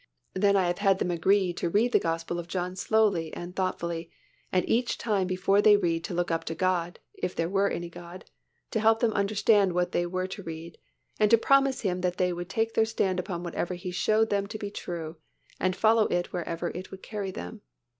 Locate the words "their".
12.73-12.83